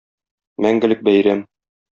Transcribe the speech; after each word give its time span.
Мәңгелек 0.67 1.05
бәйрәм... 1.11 1.45